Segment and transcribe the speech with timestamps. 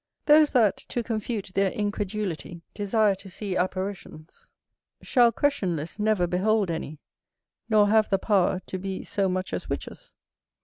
[0.25, 4.49] Those that, to confute their incredulity, desire to see apparitions,
[5.03, 6.97] shall, questionless, never behold any,
[7.69, 10.15] nor have the power to be so much as witches.